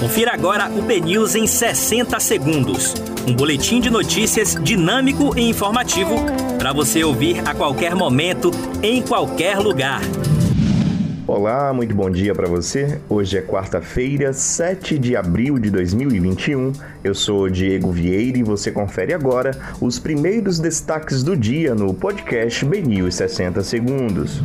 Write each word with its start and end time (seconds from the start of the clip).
Confira 0.00 0.32
agora 0.32 0.70
o 0.70 0.80
BNews 0.80 1.34
em 1.34 1.46
60 1.46 2.18
segundos. 2.20 2.94
Um 3.28 3.34
boletim 3.34 3.82
de 3.82 3.90
notícias 3.90 4.54
dinâmico 4.54 5.38
e 5.38 5.42
informativo 5.42 6.16
para 6.58 6.72
você 6.72 7.04
ouvir 7.04 7.46
a 7.46 7.54
qualquer 7.54 7.94
momento, 7.94 8.50
em 8.82 9.02
qualquer 9.02 9.58
lugar. 9.58 10.00
Olá, 11.26 11.70
muito 11.74 11.94
bom 11.94 12.10
dia 12.10 12.34
para 12.34 12.48
você. 12.48 12.98
Hoje 13.10 13.36
é 13.36 13.42
quarta-feira, 13.42 14.32
7 14.32 14.98
de 14.98 15.14
abril 15.14 15.58
de 15.58 15.70
2021. 15.70 16.72
Eu 17.04 17.14
sou 17.14 17.50
Diego 17.50 17.92
Vieira 17.92 18.38
e 18.38 18.42
você 18.42 18.72
confere 18.72 19.12
agora 19.12 19.50
os 19.82 19.98
primeiros 19.98 20.58
destaques 20.58 21.22
do 21.22 21.36
dia 21.36 21.74
no 21.74 21.92
podcast 21.92 22.64
BNews 22.64 23.14
60 23.16 23.62
segundos. 23.62 24.40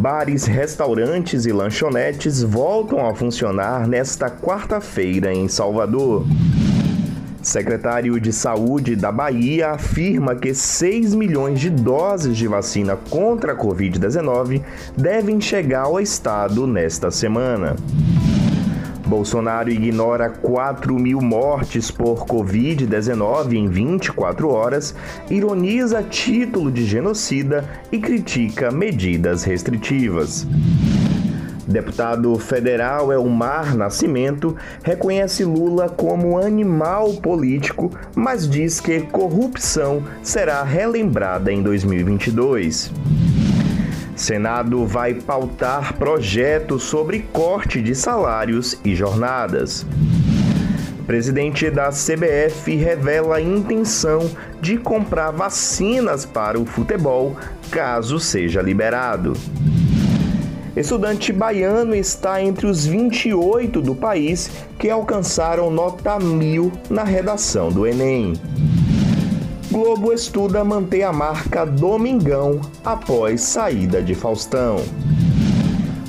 Bares, 0.00 0.46
restaurantes 0.46 1.44
e 1.44 1.52
lanchonetes 1.52 2.42
voltam 2.42 3.06
a 3.06 3.14
funcionar 3.14 3.86
nesta 3.86 4.30
quarta-feira 4.30 5.30
em 5.30 5.46
Salvador. 5.46 6.24
Secretário 7.42 8.18
de 8.18 8.32
Saúde 8.32 8.96
da 8.96 9.12
Bahia 9.12 9.72
afirma 9.72 10.34
que 10.34 10.54
6 10.54 11.14
milhões 11.14 11.60
de 11.60 11.68
doses 11.68 12.34
de 12.34 12.48
vacina 12.48 12.96
contra 13.10 13.52
a 13.52 13.56
Covid-19 13.56 14.62
devem 14.96 15.38
chegar 15.38 15.82
ao 15.82 16.00
estado 16.00 16.66
nesta 16.66 17.10
semana. 17.10 17.76
Bolsonaro 19.10 19.68
ignora 19.68 20.30
4 20.30 20.96
mil 20.96 21.20
mortes 21.20 21.90
por 21.90 22.26
Covid-19 22.26 23.54
em 23.54 23.68
24 23.68 24.48
horas, 24.48 24.94
ironiza 25.28 26.00
título 26.00 26.70
de 26.70 26.86
genocida 26.86 27.68
e 27.90 27.98
critica 27.98 28.70
medidas 28.70 29.42
restritivas. 29.42 30.46
Deputado 31.66 32.38
federal 32.38 33.12
Elmar 33.12 33.76
Nascimento 33.76 34.56
reconhece 34.84 35.44
Lula 35.44 35.88
como 35.88 36.38
animal 36.38 37.14
político, 37.14 37.90
mas 38.14 38.48
diz 38.48 38.78
que 38.78 39.00
corrupção 39.00 40.04
será 40.22 40.62
relembrada 40.62 41.52
em 41.52 41.64
2022. 41.64 42.92
Senado 44.14 44.86
vai 44.86 45.14
pautar 45.14 45.96
projeto 45.96 46.78
sobre 46.78 47.20
corte 47.32 47.80
de 47.80 47.94
salários 47.94 48.78
e 48.84 48.94
jornadas. 48.94 49.86
Presidente 51.06 51.70
da 51.70 51.88
CBF 51.88 52.76
revela 52.76 53.40
intenção 53.40 54.30
de 54.60 54.76
comprar 54.76 55.30
vacinas 55.30 56.24
para 56.24 56.58
o 56.58 56.64
futebol 56.64 57.36
caso 57.70 58.20
seja 58.20 58.62
liberado. 58.62 59.32
Estudante 60.76 61.32
baiano 61.32 61.96
está 61.96 62.40
entre 62.40 62.66
os 62.66 62.86
28 62.86 63.82
do 63.82 63.94
país 63.94 64.50
que 64.78 64.88
alcançaram 64.88 65.70
nota 65.70 66.18
mil 66.18 66.70
na 66.88 67.02
redação 67.02 67.70
do 67.70 67.86
Enem. 67.86 68.34
Globo 69.82 70.12
estuda 70.12 70.62
manter 70.62 71.04
a 71.04 71.10
marca 71.10 71.64
Domingão 71.64 72.60
após 72.84 73.40
saída 73.40 74.02
de 74.02 74.14
Faustão. 74.14 74.76